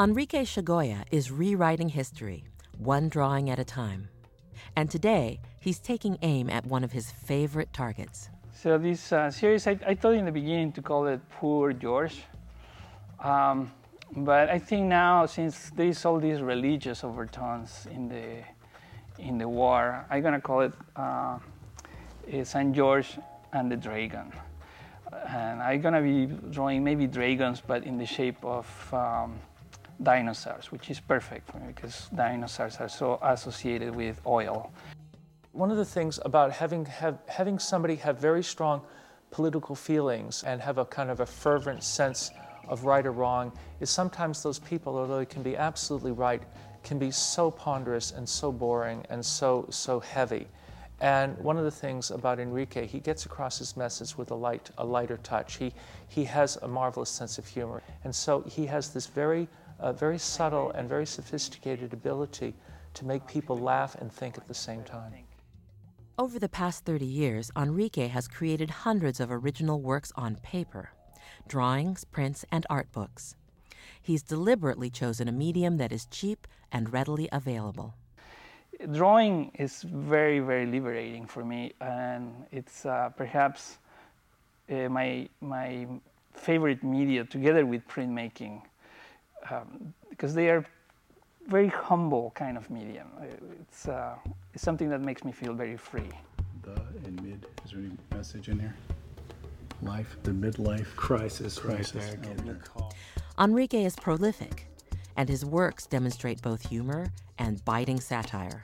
[0.00, 2.44] Enrique Chagoya is rewriting history,
[2.78, 4.08] one drawing at a time.
[4.76, 8.28] And today, he's taking aim at one of his favorite targets.
[8.52, 12.22] So this uh, series, I, I thought in the beginning to call it Poor George.
[13.18, 13.72] Um,
[14.16, 18.44] but I think now, since there is all these religious overtones in the
[19.18, 21.40] in the war, I'm gonna call it uh,
[22.44, 23.18] Saint George
[23.52, 24.32] and the Dragon.
[25.26, 29.40] And I'm gonna be drawing maybe dragons, but in the shape of um,
[30.02, 34.72] dinosaurs, which is perfect for me because dinosaurs are so associated with oil.
[35.52, 38.82] One of the things about having have, having somebody have very strong
[39.30, 42.30] political feelings and have a kind of a fervent sense
[42.68, 46.42] of right or wrong is sometimes those people, although they can be absolutely right,
[46.84, 50.46] can be so ponderous and so boring and so so heavy.
[51.00, 54.70] And one of the things about Enrique, he gets across his message with a light,
[54.78, 55.56] a lighter touch.
[55.56, 55.72] He
[56.08, 59.48] he has a marvelous sense of humor, and so he has this very
[59.80, 62.54] uh, very subtle and very sophisticated ability
[62.94, 65.12] to make people laugh and think at the same time.
[66.18, 70.90] Over the past 30 years, Enrique has created hundreds of original works on paper
[71.46, 73.34] drawings, prints, and art books.
[74.02, 77.94] He's deliberately chosen a medium that is cheap and readily available.
[78.92, 83.78] Drawing is very, very liberating for me, and it's uh, perhaps
[84.70, 85.86] uh, my, my
[86.34, 88.62] favorite media together with printmaking
[89.50, 90.64] um, because they are
[91.46, 93.08] very humble kind of medium.
[93.62, 94.14] It's, uh,
[94.52, 96.10] it's something that makes me feel very free.
[96.62, 98.74] The and mid, is there any message in here?
[99.82, 102.16] life, the midlife crisis, crisis.
[103.38, 104.66] Enrique is prolific,
[105.16, 108.62] and his works demonstrate both humor and biting satire.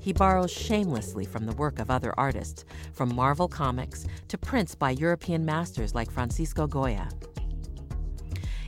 [0.00, 4.90] He borrows shamelessly from the work of other artists, from Marvel Comics to prints by
[4.90, 7.08] European masters like Francisco Goya.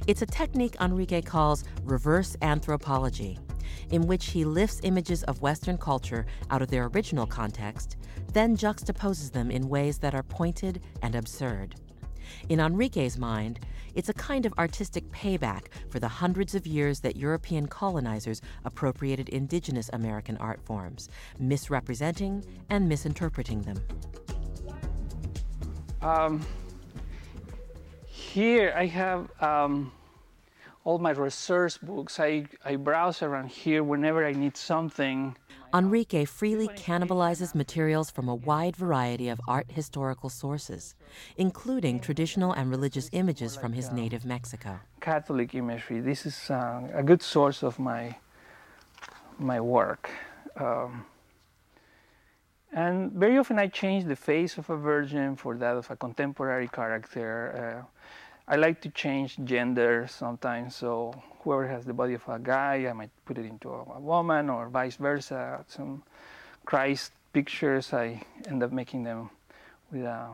[0.07, 3.39] It's a technique Enrique calls reverse anthropology,
[3.91, 7.97] in which he lifts images of Western culture out of their original context
[8.37, 11.75] then juxtaposes them in ways that are pointed and absurd.
[12.51, 13.61] In Enrique's mind,
[13.95, 19.31] it's a kind of artistic payback for the hundreds of years that European colonizers appropriated
[19.31, 23.79] indigenous American art forms, misrepresenting and misinterpreting them.
[26.03, 26.45] Um,
[28.05, 29.93] here I have um,
[30.87, 32.21] all my research books.
[32.21, 35.37] I, I browse around here whenever I need something
[35.75, 40.95] Enrique freely cannibalizes materials from a wide variety of art historical sources,
[41.37, 44.79] including traditional and religious images from his native Mexico.
[45.01, 46.01] Catholic imagery.
[46.01, 48.17] This is uh, a good source of my
[49.39, 50.09] my work.
[50.59, 51.05] Um,
[52.73, 56.69] and very often I change the face of a virgin for that of a contemporary
[56.69, 57.85] character.
[57.85, 57.87] Uh,
[58.49, 62.93] I like to change gender sometimes, so whoever has the body of a guy, I
[62.93, 65.65] might put it into a, a woman or vice versa.
[65.67, 66.05] Some
[66.65, 69.31] Christ pictures, I end up making them
[69.91, 70.29] with a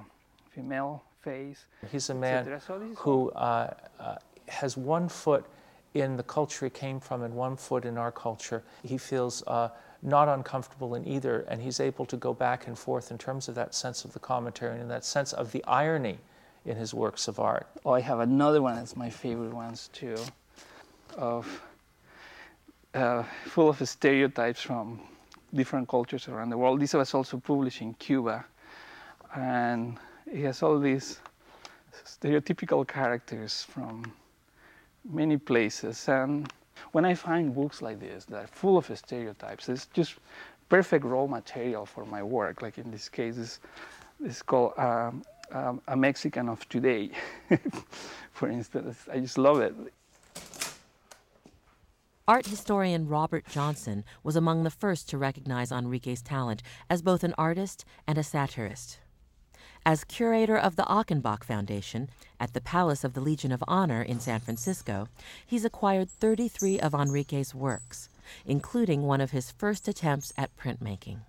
[0.51, 1.65] female face.
[1.91, 2.61] He's a man
[2.97, 4.17] who uh, uh,
[4.49, 5.47] has one foot
[5.95, 8.63] in the culture he came from and one foot in our culture.
[8.83, 9.71] He feels uh,
[10.03, 13.55] not uncomfortable in either, and he's able to go back and forth in terms of
[13.55, 16.19] that sense of the commentary and that sense of the irony
[16.65, 17.67] in his works of art.
[17.85, 20.17] Oh, I have another one that's my favorite ones too,
[21.17, 21.63] of
[22.95, 25.01] uh, full of stereotypes from
[25.53, 26.81] different cultures around the world.
[26.81, 28.45] This was also published in Cuba,
[29.35, 29.99] and
[30.31, 31.19] he has all these
[32.05, 34.13] stereotypical characters from
[35.11, 36.09] many places.
[36.09, 36.51] And
[36.93, 40.15] when I find books like this that are full of stereotypes, it's just
[40.69, 42.63] perfect raw material for my work.
[42.63, 43.61] Like in this case, it's,
[44.25, 45.23] it's called um,
[45.53, 47.11] um, a Mexican of today,
[48.33, 48.99] for instance.
[49.13, 49.75] I just love it.
[52.29, 57.35] Art historian Robert Johnson was among the first to recognize Enrique's talent as both an
[57.37, 58.99] artist and a satirist.
[59.85, 62.09] As curator of the Achenbach Foundation
[62.39, 65.09] at the Palace of the Legion of Honor in San Francisco,
[65.45, 68.09] he's acquired 33 of Enrique's works,
[68.47, 71.23] including one of his first attempts at printmaking.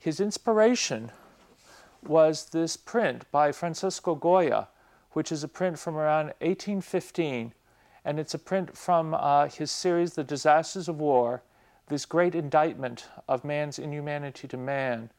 [0.00, 1.12] His inspiration
[2.06, 4.68] was this print by Francisco Goya,
[5.12, 7.52] which is a print from around 1815,
[8.04, 11.42] and it's a print from uh, his series, The Disasters of War,
[11.88, 15.10] this great indictment of man's inhumanity to man.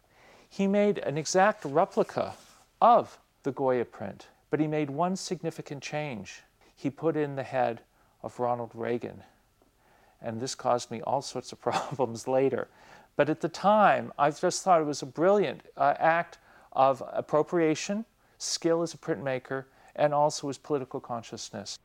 [0.50, 2.34] He made an exact replica
[2.82, 6.44] of the Goya print, but he made one significant change.
[6.76, 7.82] He put in the head
[8.24, 9.24] of Ronald Reagan.
[10.22, 12.68] And this caused me all sorts of problems later.
[13.16, 16.38] But at the time, I just thought it was a brilliant uh, act
[16.74, 18.06] of appropriation,
[18.38, 19.66] skill as a printmaker,
[19.96, 21.78] and also his political consciousness.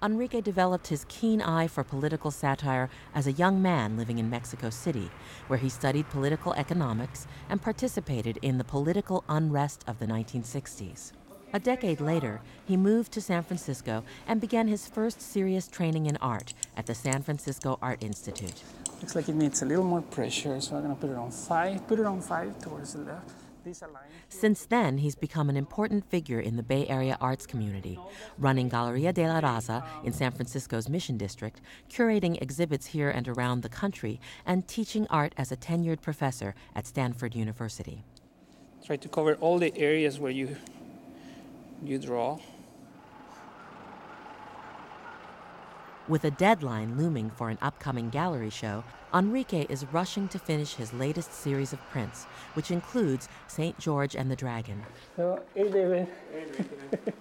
[0.00, 4.70] Enrique developed his keen eye for political satire as a young man living in Mexico
[4.70, 5.10] City,
[5.48, 11.12] where he studied political economics and participated in the political unrest of the 1960s.
[11.54, 16.18] A decade later, he moved to San Francisco and began his first serious training in
[16.18, 18.62] art at the San Francisco Art Institute.
[19.00, 21.86] Looks like it needs a little more pressure, so I'm gonna put it on five.
[21.88, 23.30] Put it on five towards the left.
[24.28, 27.98] Since then, he's become an important figure in the Bay Area arts community,
[28.38, 31.60] running Galeria de la Raza in San Francisco's Mission District,
[31.90, 36.86] curating exhibits here and around the country, and teaching art as a tenured professor at
[36.86, 38.04] Stanford University.
[38.86, 40.56] Try to cover all the areas where you
[41.82, 42.38] you draw.
[46.08, 48.82] With a deadline looming for an upcoming gallery show,
[49.12, 53.78] Enrique is rushing to finish his latest series of prints, which includes St.
[53.78, 54.82] George and the Dragon.
[55.16, 56.08] So, hey, David.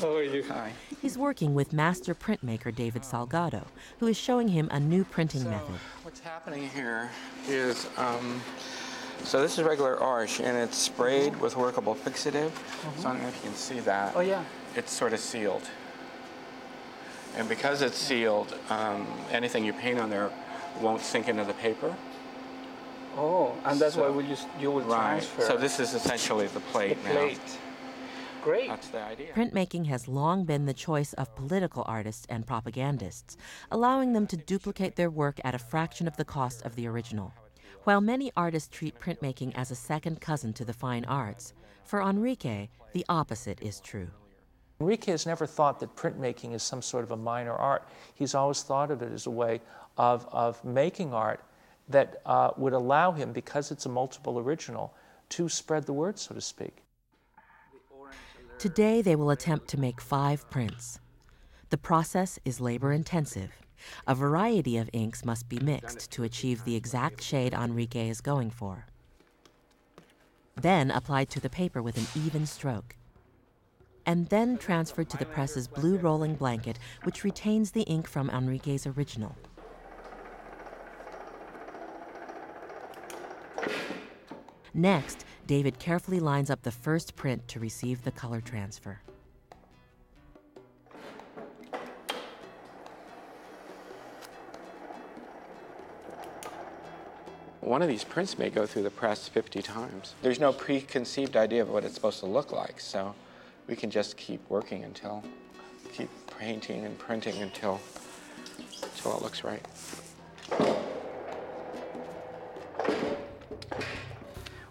[0.00, 0.44] How are you?
[0.44, 0.72] Hi.
[1.02, 3.64] He's working with master printmaker David Salgado,
[3.98, 5.74] who is showing him a new printing method.
[6.04, 7.10] What's happening here
[7.48, 8.40] is, um,
[9.24, 12.50] so this is regular arch, and it's sprayed with workable fixative.
[12.98, 14.12] So I don't know if you can see that.
[14.16, 14.44] Oh yeah.
[14.76, 15.62] It's sort of sealed.
[17.36, 20.30] And because it's sealed, um, anything you paint on there
[20.80, 21.94] won't sink into the paper.
[23.16, 25.20] Oh, and that's why So- we just you will Right.
[25.20, 27.40] transfer So this is essentially the the plate, plate.
[28.44, 28.68] Great.
[28.68, 29.32] That's the idea.
[29.34, 33.36] Printmaking has long been the choice of political artists and propagandists,
[33.70, 37.32] allowing them to duplicate their work at a fraction of the cost of the original.
[37.84, 41.54] While many artists treat printmaking as a second cousin to the fine arts,
[41.84, 44.08] for Enrique, the opposite is true.
[44.80, 47.88] Enrique has never thought that printmaking is some sort of a minor art.
[48.14, 49.60] He's always thought of it as a way
[49.96, 51.42] of, of making art
[51.88, 54.94] that uh, would allow him, because it's a multiple original,
[55.30, 56.84] to spread the word, so to speak.
[58.58, 61.00] Today, they will attempt to make five prints.
[61.70, 63.50] The process is labor intensive.
[64.06, 68.50] A variety of inks must be mixed to achieve the exact shade Enrique is going
[68.50, 68.86] for.
[70.60, 72.96] Then applied to the paper with an even stroke.
[74.04, 78.86] And then transferred to the press's blue rolling blanket, which retains the ink from Enrique's
[78.86, 79.36] original.
[84.74, 89.00] Next, David carefully lines up the first print to receive the color transfer.
[97.68, 100.14] One of these prints may go through the press 50 times.
[100.22, 103.14] There's no preconceived idea of what it's supposed to look like, so
[103.66, 105.22] we can just keep working until,
[105.92, 107.78] keep painting and printing until,
[108.82, 109.62] until it looks right.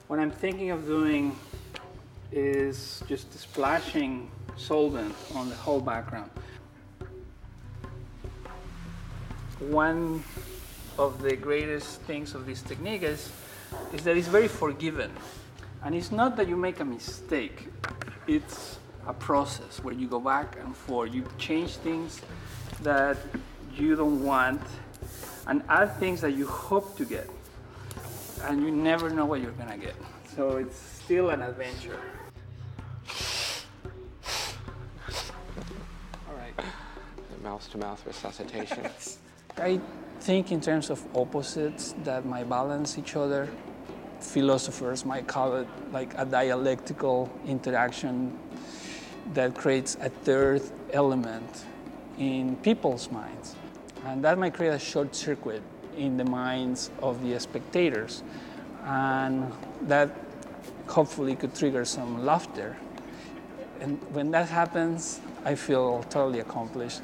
[0.08, 1.38] What I'm thinking of doing
[2.32, 6.32] is just splashing solvent on the whole background.
[9.60, 10.24] One
[10.98, 13.32] of the greatest things of this technique is,
[13.94, 15.12] is that it's very forgiving.
[15.84, 17.68] And it's not that you make a mistake,
[18.28, 21.14] it's a process where you go back and forth.
[21.14, 22.22] You change things
[22.82, 23.18] that
[23.76, 24.62] you don't want
[25.48, 27.30] and add things that you hope to get
[28.44, 29.96] and you never know what you're gonna get.
[30.36, 32.00] So it's still an adventure.
[36.28, 36.66] All right.
[37.44, 38.90] Mouth to mouth resuscitation.
[39.60, 39.80] I
[40.20, 43.48] think in terms of opposites that might balance each other.
[44.20, 48.38] Philosophers might call it like a dialectical interaction
[49.34, 50.62] that creates a third
[50.92, 51.66] element
[52.18, 53.56] in people's minds.
[54.06, 55.62] And that might create a short circuit
[55.98, 58.24] in the minds of the spectators.
[58.86, 59.52] And
[59.84, 60.10] that
[60.88, 62.78] hopefully could trigger some laughter.
[63.82, 67.02] And when that happens, I feel totally accomplished.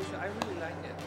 [0.00, 0.99] Actually, I really like it.